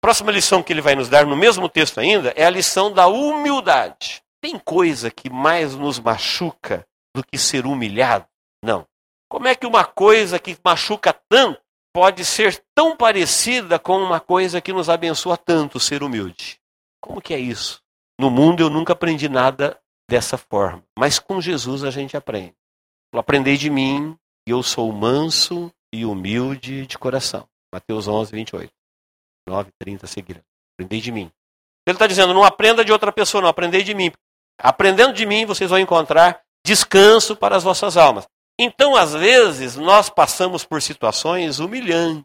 [0.00, 3.06] Próxima lição que ele vai nos dar no mesmo texto ainda é a lição da
[3.06, 4.22] humildade.
[4.40, 8.26] Tem coisa que mais nos machuca do que ser humilhado?
[8.62, 8.86] Não.
[9.28, 11.60] Como é que uma coisa que machuca tanto
[11.92, 16.60] pode ser tão parecida com uma coisa que nos abençoa tanto, ser humilde?
[17.02, 17.82] Como que é isso?
[18.20, 20.82] No mundo eu nunca aprendi nada dessa forma.
[20.96, 22.54] Mas com Jesus a gente aprende.
[23.12, 27.48] Aprendei de mim, e eu sou manso e humilde de coração.
[27.72, 28.77] Mateus 11, 28.
[29.48, 30.40] 9, 30 seguirá.
[30.74, 31.30] Aprendei de mim.
[31.86, 34.12] Ele está dizendo, não aprenda de outra pessoa, não, aprendei de mim.
[34.60, 38.26] Aprendendo de mim, vocês vão encontrar descanso para as vossas almas.
[38.60, 42.24] Então, às vezes, nós passamos por situações humilhantes.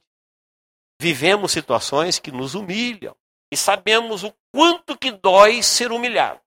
[1.01, 3.15] Vivemos situações que nos humilham.
[3.51, 6.43] E sabemos o quanto que dói ser humilhado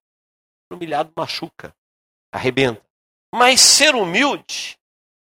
[0.75, 1.75] humilhado machuca,
[2.33, 2.85] arrebenta.
[3.35, 4.79] Mas ser humilde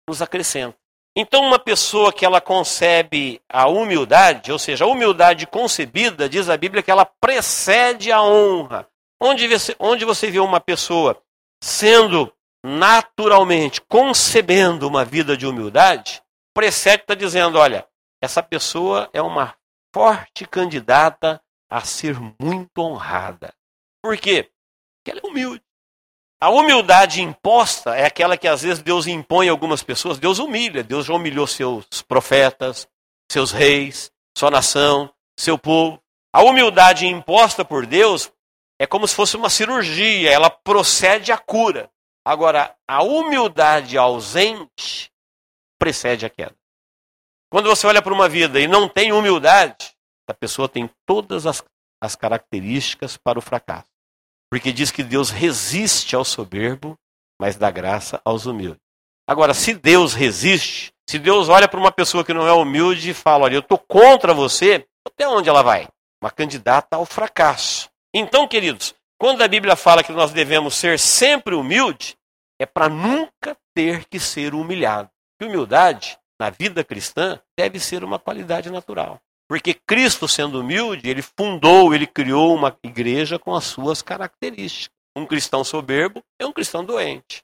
[0.07, 0.77] nos acrescenta.
[1.15, 6.57] Então, uma pessoa que ela concebe a humildade, ou seja, a humildade concebida, diz a
[6.57, 8.87] Bíblia que ela precede a honra.
[9.21, 11.21] Onde você, onde você vê uma pessoa
[11.61, 12.31] sendo
[12.63, 16.21] naturalmente concebendo uma vida de humildade,
[16.53, 17.85] precede está dizendo: olha,
[18.21, 19.55] essa pessoa é uma
[19.93, 23.53] forte candidata a ser muito honrada.
[24.01, 24.49] Por quê?
[24.97, 25.63] Porque ela é humilde.
[26.41, 30.17] A humildade imposta é aquela que às vezes Deus impõe a algumas pessoas.
[30.17, 30.83] Deus humilha.
[30.83, 32.87] Deus já humilhou seus profetas,
[33.29, 36.01] seus reis, sua nação, seu povo.
[36.33, 38.31] A humildade imposta por Deus
[38.79, 41.91] é como se fosse uma cirurgia, ela procede à cura.
[42.23, 45.11] Agora, a humildade ausente
[45.77, 46.55] precede a queda.
[47.51, 49.93] Quando você olha para uma vida e não tem humildade,
[50.27, 51.63] a pessoa tem todas as,
[51.99, 53.88] as características para o fracasso.
[54.51, 56.97] Porque diz que Deus resiste ao soberbo,
[57.39, 58.81] mas dá graça aos humildes.
[59.27, 63.13] Agora, se Deus resiste, se Deus olha para uma pessoa que não é humilde e
[63.13, 65.87] fala: Olha, eu estou contra você, até onde ela vai?
[66.21, 67.89] Uma candidata ao fracasso.
[68.13, 72.17] Então, queridos, quando a Bíblia fala que nós devemos ser sempre humilde,
[72.59, 75.09] é para nunca ter que ser humilhado.
[75.41, 79.19] E humildade, na vida cristã, deve ser uma qualidade natural.
[79.49, 84.95] Porque Cristo, sendo humilde, ele fundou, ele criou uma igreja com as suas características.
[85.17, 87.43] Um cristão soberbo é um cristão doente.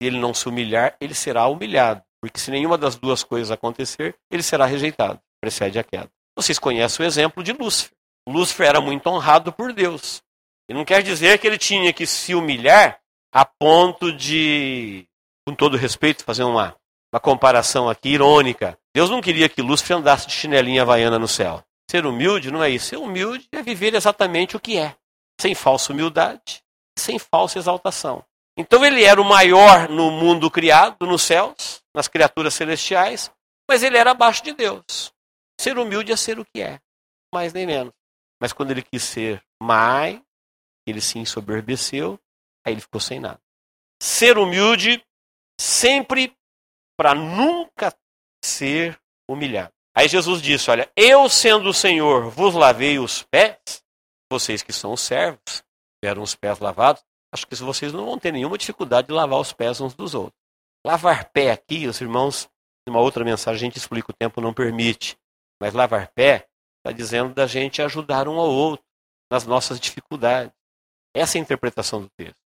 [0.00, 2.02] Se ele não se humilhar, ele será humilhado.
[2.20, 5.18] Porque se nenhuma das duas coisas acontecer, ele será rejeitado.
[5.40, 6.10] Precede a queda.
[6.36, 7.96] Vocês conhecem o exemplo de Lúcifer.
[8.28, 10.22] Lúcifer era muito honrado por Deus.
[10.68, 13.00] E não quer dizer que ele tinha que se humilhar
[13.32, 15.06] a ponto de,
[15.46, 16.76] com todo respeito, fazer uma
[17.12, 18.78] uma comparação aqui irônica.
[18.94, 21.62] Deus não queria que Lúcifer andasse de chinelinha havaiana no céu.
[21.90, 22.86] Ser humilde não é isso.
[22.86, 24.94] Ser humilde é viver exatamente o que é,
[25.40, 26.62] sem falsa humildade,
[26.98, 28.24] sem falsa exaltação.
[28.56, 33.30] Então ele era o maior no mundo criado, nos céus, nas criaturas celestiais,
[33.68, 35.12] mas ele era abaixo de Deus.
[35.60, 36.80] Ser humilde é ser o que é,
[37.32, 37.92] mais nem menos.
[38.40, 40.20] Mas quando ele quis ser mais,
[40.86, 42.18] ele se ensoberbeceu,
[42.64, 43.40] aí ele ficou sem nada.
[44.00, 45.02] Ser humilde
[45.60, 46.36] sempre
[46.98, 47.94] para nunca
[48.44, 49.72] ser humilhado.
[49.94, 53.82] Aí Jesus disse: Olha, eu sendo o Senhor vos lavei os pés,
[54.30, 55.62] vocês que são os servos,
[56.02, 59.52] tiveram os pés lavados, acho que vocês não vão ter nenhuma dificuldade de lavar os
[59.52, 60.38] pés uns dos outros.
[60.84, 62.48] Lavar pé aqui, os irmãos,
[62.86, 65.16] numa outra mensagem a gente explica, o tempo não permite,
[65.60, 68.84] mas lavar pé está dizendo da gente ajudar um ao outro
[69.30, 70.52] nas nossas dificuldades.
[71.14, 72.47] Essa é a interpretação do texto.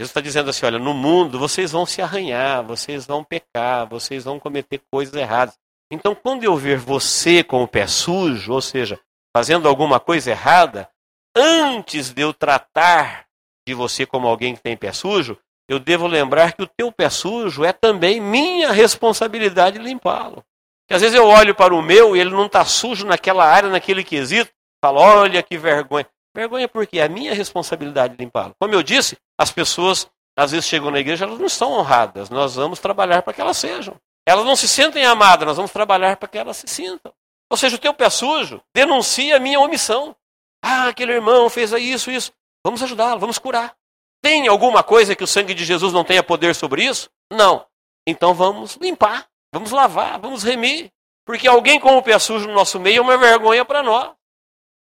[0.00, 4.24] Jesus está dizendo assim: olha, no mundo vocês vão se arranhar, vocês vão pecar, vocês
[4.24, 5.58] vão cometer coisas erradas.
[5.92, 8.98] Então, quando eu ver você com o pé sujo, ou seja,
[9.36, 10.88] fazendo alguma coisa errada,
[11.36, 13.26] antes de eu tratar
[13.68, 15.36] de você como alguém que tem pé sujo,
[15.68, 20.42] eu devo lembrar que o teu pé sujo é também minha responsabilidade limpá-lo.
[20.88, 23.68] Que às vezes eu olho para o meu e ele não está sujo naquela área,
[23.68, 24.50] naquele quesito,
[24.82, 26.08] falo, olha que vergonha.
[26.34, 28.54] Vergonha porque é a minha responsabilidade limpá-lo.
[28.58, 32.30] Como eu disse, as pessoas às vezes chegam na igreja, elas não estão honradas.
[32.30, 33.96] Nós vamos trabalhar para que elas sejam.
[34.26, 37.12] Elas não se sentem amadas, nós vamos trabalhar para que elas se sintam.
[37.50, 40.14] Ou seja, o teu pé sujo denuncia a minha omissão.
[40.62, 42.32] Ah, aquele irmão fez isso, isso.
[42.64, 43.74] Vamos ajudá-lo, vamos curar.
[44.22, 47.10] Tem alguma coisa que o sangue de Jesus não tenha poder sobre isso?
[47.32, 47.66] Não.
[48.06, 50.92] Então vamos limpar, vamos lavar, vamos remir.
[51.26, 54.12] Porque alguém com o pé sujo no nosso meio é uma vergonha para nós.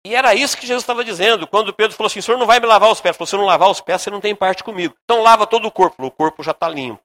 [0.06, 1.46] E era isso que Jesus estava dizendo.
[1.46, 3.16] Quando Pedro falou assim: senhor não vai me lavar os pés.
[3.16, 4.94] Falou: se eu não lavar os pés, você não tem parte comigo.
[5.04, 6.04] Então lava todo o corpo.
[6.04, 7.00] O corpo já está limpo.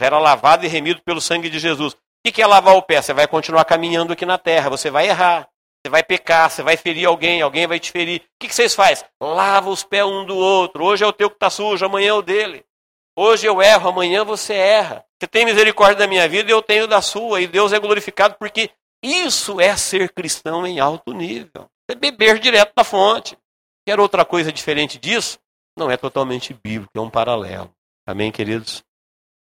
[0.00, 1.92] Já era lavado e remido pelo sangue de Jesus.
[1.92, 3.00] O que é lavar o pé?
[3.00, 4.68] Você vai continuar caminhando aqui na terra.
[4.68, 5.48] Você vai errar.
[5.80, 6.50] Você vai pecar.
[6.50, 7.40] Você vai ferir alguém.
[7.40, 8.20] Alguém vai te ferir.
[8.20, 9.06] O que vocês fazem?
[9.22, 10.84] Lava os pés um do outro.
[10.84, 11.86] Hoje é o teu que está sujo.
[11.86, 12.64] Amanhã é o dele.
[13.16, 13.90] Hoje eu erro.
[13.90, 15.04] Amanhã você erra.
[15.20, 17.40] Você tem misericórdia da minha vida e eu tenho da sua.
[17.40, 18.70] E Deus é glorificado porque
[19.02, 21.68] isso é ser cristão em alto nível.
[21.90, 23.36] É beber direto da fonte.
[23.84, 25.40] Quer outra coisa diferente disso?
[25.76, 27.74] Não é totalmente bíblico, é um paralelo.
[28.06, 28.84] Amém, queridos?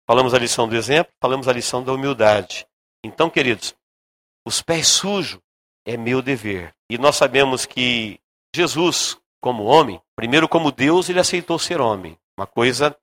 [0.07, 2.67] Falamos a lição do exemplo, falamos a lição da humildade.
[3.03, 3.73] Então, queridos,
[4.45, 5.39] os pés sujos
[5.87, 6.71] é meu dever.
[6.87, 8.19] E nós sabemos que
[8.55, 12.15] Jesus, como homem, primeiro como Deus, ele aceitou ser homem.
[12.37, 12.95] Uma coisa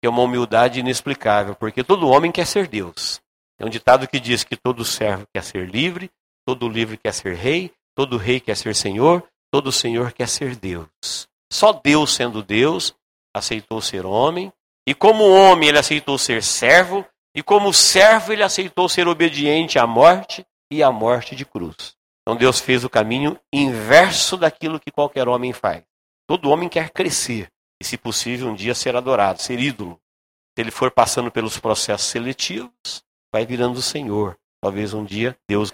[0.00, 3.20] que é uma humildade inexplicável, porque todo homem quer ser Deus.
[3.60, 6.10] É um ditado que diz que todo servo quer ser livre,
[6.44, 11.26] todo livre quer ser rei, Todo rei quer ser senhor, todo senhor quer ser Deus.
[11.50, 12.94] Só Deus, sendo Deus,
[13.34, 14.52] aceitou ser homem,
[14.86, 19.86] e como homem ele aceitou ser servo, e como servo ele aceitou ser obediente à
[19.86, 21.96] morte e à morte de cruz.
[22.22, 25.82] Então Deus fez o caminho inverso daquilo que qualquer homem faz.
[26.26, 27.48] Todo homem quer crescer
[27.80, 29.98] e, se possível, um dia ser adorado, ser ídolo.
[30.54, 34.36] Se ele for passando pelos processos seletivos, vai virando o Senhor.
[34.60, 35.72] Talvez um dia Deus,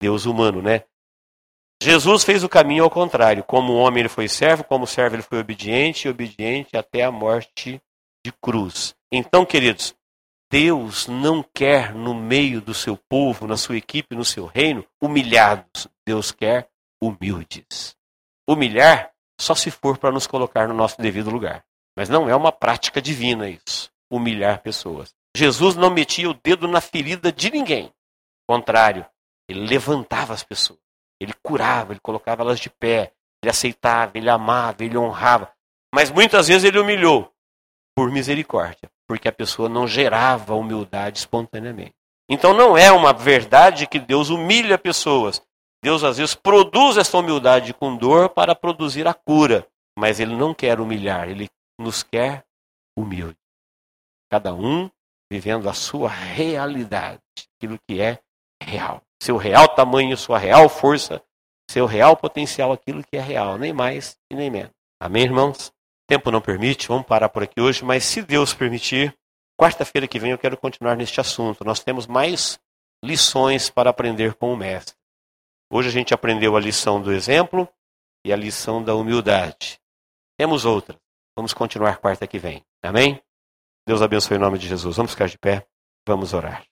[0.00, 0.84] Deus humano, né?
[1.82, 3.42] Jesus fez o caminho ao contrário.
[3.42, 7.82] Como homem ele foi servo, como servo ele foi obediente e obediente até a morte
[8.24, 8.94] de cruz.
[9.10, 9.92] Então, queridos,
[10.48, 15.88] Deus não quer no meio do seu povo, na sua equipe, no seu reino, humilhados.
[16.06, 16.68] Deus quer
[17.02, 17.96] humildes.
[18.48, 21.64] Humilhar só se for para nos colocar no nosso devido lugar.
[21.96, 25.12] Mas não é uma prática divina isso, humilhar pessoas.
[25.36, 27.92] Jesus não metia o dedo na ferida de ninguém.
[28.46, 29.04] Ao contrário,
[29.48, 30.81] ele levantava as pessoas.
[31.22, 33.12] Ele curava, ele colocava elas de pé.
[33.42, 35.52] Ele aceitava, ele amava, ele honrava.
[35.94, 37.32] Mas muitas vezes ele humilhou
[37.94, 41.94] por misericórdia, porque a pessoa não gerava humildade espontaneamente.
[42.28, 45.42] Então não é uma verdade que Deus humilha pessoas.
[45.82, 49.66] Deus às vezes produz essa humildade com dor para produzir a cura,
[49.98, 52.44] mas ele não quer humilhar, ele nos quer
[52.96, 53.36] humilde.
[54.30, 54.88] Cada um
[55.30, 57.20] vivendo a sua realidade,
[57.56, 58.18] aquilo que é
[58.62, 59.02] real.
[59.22, 61.22] Seu real tamanho, sua real força,
[61.70, 64.72] seu real potencial, aquilo que é real, nem mais e nem menos.
[65.00, 65.68] Amém, irmãos?
[65.68, 65.72] O
[66.08, 69.16] tempo não permite, vamos parar por aqui hoje, mas se Deus permitir,
[69.56, 71.64] quarta-feira que vem eu quero continuar neste assunto.
[71.64, 72.58] Nós temos mais
[73.00, 74.96] lições para aprender com o Mestre.
[75.70, 77.68] Hoje a gente aprendeu a lição do exemplo
[78.26, 79.78] e a lição da humildade.
[80.36, 80.98] Temos outra.
[81.36, 82.64] Vamos continuar quarta que vem.
[82.82, 83.22] Amém?
[83.86, 84.96] Deus abençoe em nome de Jesus.
[84.96, 85.64] Vamos ficar de pé.
[86.08, 86.66] Vamos orar.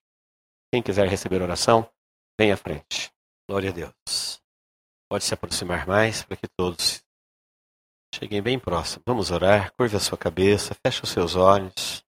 [0.73, 1.89] Quem quiser receber oração,
[2.41, 3.13] vem à frente.
[3.47, 4.41] Glória a Deus.
[5.11, 7.05] Pode se aproximar mais para que todos
[8.15, 9.03] cheguem bem próximos.
[9.07, 9.71] Vamos orar.
[9.75, 12.03] Curva a sua cabeça, feche os seus olhos.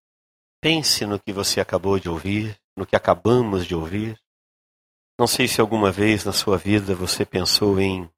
[0.59, 4.19] Pense no que você acabou de ouvir, no que acabamos de ouvir.
[5.21, 8.11] Não sei se alguma vez na sua vida você pensou em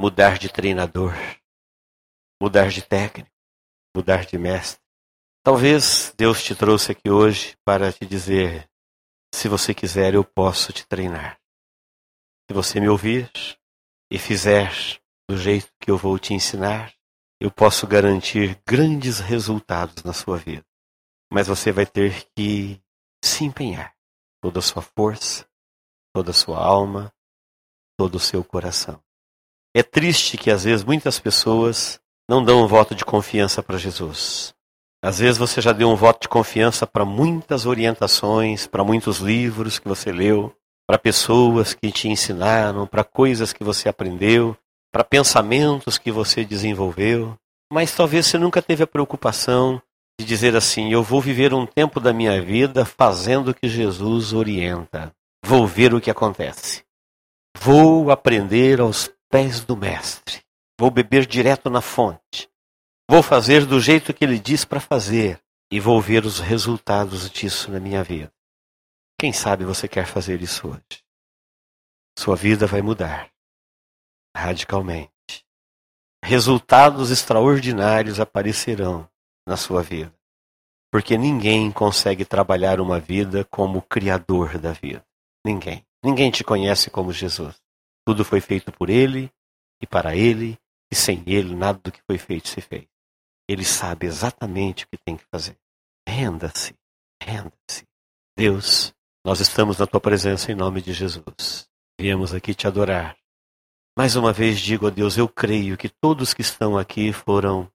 [0.00, 1.14] mudar de treinador,
[2.42, 3.30] mudar de técnico,
[3.94, 4.82] mudar de mestre.
[5.44, 8.68] Talvez Deus te trouxe aqui hoje para te dizer:
[9.38, 11.38] se você quiser, eu posso te treinar.
[12.50, 13.30] Se você me ouvir
[14.10, 14.72] e fizer
[15.30, 16.92] do jeito que eu vou te ensinar,
[17.40, 20.66] eu posso garantir grandes resultados na sua vida.
[21.32, 22.82] Mas você vai ter que
[23.24, 23.94] se empenhar,
[24.42, 25.48] toda a sua força,
[26.12, 27.14] toda a sua alma,
[27.96, 29.00] todo o seu coração.
[29.72, 34.52] É triste que às vezes muitas pessoas não dão um voto de confiança para Jesus.
[35.02, 39.78] Às vezes você já deu um voto de confiança para muitas orientações, para muitos livros
[39.78, 40.52] que você leu,
[40.86, 44.56] para pessoas que te ensinaram, para coisas que você aprendeu,
[44.92, 47.36] para pensamentos que você desenvolveu.
[47.72, 49.80] Mas talvez você nunca teve a preocupação
[50.18, 54.32] de dizer assim: eu vou viver um tempo da minha vida fazendo o que Jesus
[54.32, 55.12] orienta.
[55.44, 56.82] Vou ver o que acontece.
[57.56, 60.40] Vou aprender aos pés do Mestre.
[60.78, 62.48] Vou beber direto na fonte.
[63.10, 65.40] Vou fazer do jeito que ele diz para fazer
[65.72, 68.30] e vou ver os resultados disso na minha vida.
[69.18, 71.02] Quem sabe você quer fazer isso hoje?
[72.18, 73.30] Sua vida vai mudar
[74.36, 75.10] radicalmente.
[76.22, 79.08] Resultados extraordinários aparecerão
[79.46, 80.14] na sua vida.
[80.92, 85.02] Porque ninguém consegue trabalhar uma vida como o Criador da vida.
[85.44, 85.82] Ninguém.
[86.04, 87.56] Ninguém te conhece como Jesus.
[88.06, 89.32] Tudo foi feito por Ele
[89.80, 90.58] e para Ele,
[90.90, 92.86] e sem Ele nada do que foi feito se fez.
[93.48, 95.56] Ele sabe exatamente o que tem que fazer.
[96.06, 96.74] Renda-se,
[97.22, 97.84] renda-se.
[98.36, 98.92] Deus,
[99.24, 101.66] nós estamos na tua presença em nome de Jesus.
[101.98, 103.16] Viemos aqui te adorar.
[103.96, 107.68] Mais uma vez digo a Deus, eu creio que todos que estão aqui foram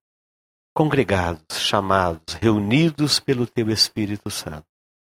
[0.74, 4.66] congregados, chamados, reunidos pelo teu Espírito Santo.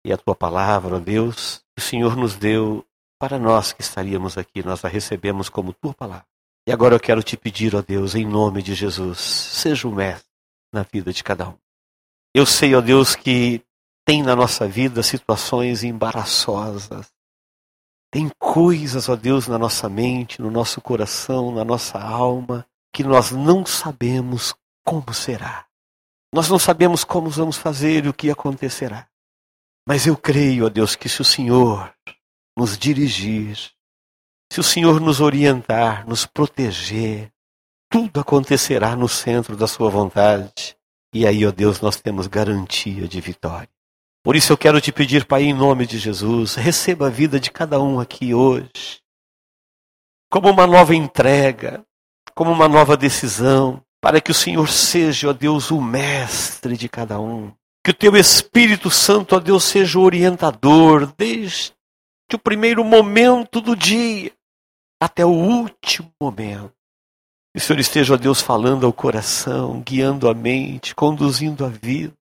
[0.04, 2.84] E a tua palavra, Deus, o Senhor nos deu
[3.18, 6.26] para nós que estaríamos aqui, nós a recebemos como tua palavra.
[6.66, 10.27] E agora eu quero te pedir, ó Deus, em nome de Jesus, seja o mestre
[10.72, 11.58] na vida de cada um.
[12.34, 13.62] Eu sei, ó Deus, que
[14.04, 17.12] tem na nossa vida situações embaraçosas.
[18.10, 23.30] Tem coisas, ó Deus, na nossa mente, no nosso coração, na nossa alma, que nós
[23.30, 24.54] não sabemos
[24.84, 25.66] como será.
[26.32, 29.08] Nós não sabemos como vamos fazer e o que acontecerá.
[29.86, 31.94] Mas eu creio, ó Deus, que se o Senhor
[32.56, 33.56] nos dirigir,
[34.52, 37.32] se o Senhor nos orientar, nos proteger,
[37.90, 40.76] tudo acontecerá no centro da Sua vontade.
[41.12, 43.68] E aí, ó Deus, nós temos garantia de vitória.
[44.22, 47.50] Por isso eu quero te pedir, Pai, em nome de Jesus, receba a vida de
[47.50, 49.00] cada um aqui hoje,
[50.30, 51.82] como uma nova entrega,
[52.34, 57.18] como uma nova decisão, para que o Senhor seja, ó Deus, o mestre de cada
[57.18, 57.52] um.
[57.82, 61.72] Que o teu Espírito Santo, ó Deus, seja o orientador desde
[62.32, 64.30] o primeiro momento do dia
[65.00, 66.77] até o último momento.
[67.58, 72.12] O Senhor esteja, ó Deus, falando ao coração, guiando a mente, conduzindo a vida.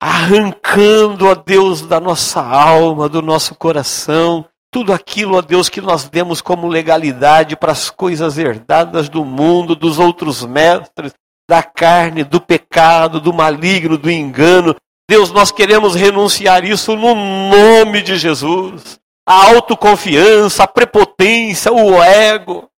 [0.00, 6.08] arrancando, ó Deus, da nossa alma, do nosso coração, tudo aquilo, ó Deus, que nós
[6.10, 11.14] demos como legalidade para as coisas herdadas do mundo, dos outros mestres,
[11.48, 14.76] da carne, do pecado, do maligno, do engano.
[15.08, 19.00] Deus, nós queremos renunciar isso no nome de Jesus.
[19.26, 22.68] A autoconfiança, a prepotência, o ego.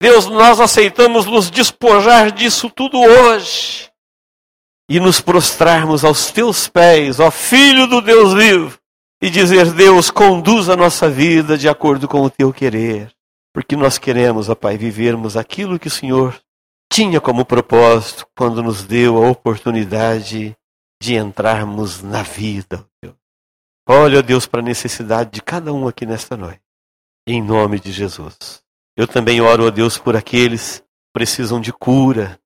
[0.00, 3.90] Deus, nós aceitamos nos despojar disso tudo hoje
[4.88, 8.78] e nos prostrarmos aos teus pés, ó Filho do Deus vivo,
[9.22, 13.10] e dizer: Deus, conduz a nossa vida de acordo com o teu querer,
[13.52, 16.38] porque nós queremos, ó Pai, vivermos aquilo que o Senhor
[16.92, 20.56] tinha como propósito quando nos deu a oportunidade
[21.02, 22.86] de entrarmos na vida.
[23.86, 26.62] Olha, Deus, para a necessidade de cada um aqui nesta noite,
[27.26, 28.63] em nome de Jesus.
[28.96, 32.38] Eu também oro a Deus por aqueles que precisam de cura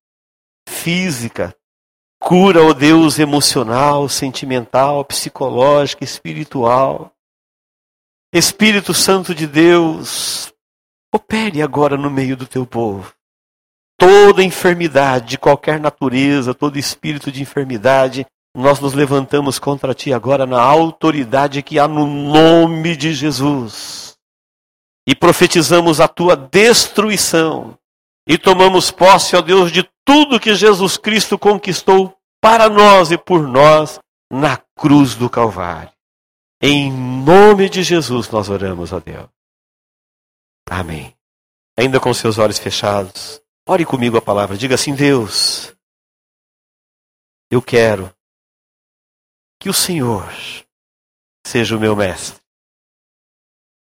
[0.68, 1.55] física,
[2.20, 7.12] Cura, ó Deus, emocional, sentimental, psicológica, espiritual.
[8.32, 10.53] Espírito Santo de Deus,
[11.14, 13.12] opere agora no meio do teu povo.
[13.96, 20.44] Toda enfermidade de qualquer natureza, todo espírito de enfermidade, nós nos levantamos contra ti agora
[20.44, 24.08] na autoridade que há no nome de Jesus.
[25.09, 27.79] E profetizamos a tua destruição.
[28.29, 33.49] E tomamos posse, ó Deus, de tudo que Jesus Cristo conquistou para nós e por
[33.49, 33.99] nós
[34.31, 35.91] na cruz do Calvário.
[36.61, 39.31] Em nome de Jesus nós oramos a Deus.
[40.69, 41.17] Amém.
[41.75, 44.59] Ainda com seus olhos fechados, ore comigo a palavra.
[44.59, 45.75] Diga assim: Deus,
[47.51, 48.15] eu quero
[49.59, 50.31] que o Senhor
[51.47, 52.43] seja o meu mestre,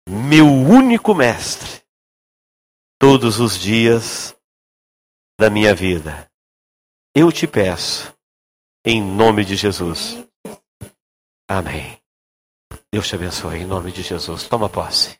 [0.08, 1.82] meu único mestre,
[2.98, 4.34] todos os dias
[5.38, 6.30] da minha vida.
[7.14, 8.14] Eu te peço,
[8.84, 10.16] em nome de Jesus.
[11.46, 12.00] Amém.
[12.90, 14.48] Deus te abençoe, em nome de Jesus.
[14.48, 15.18] Toma posse.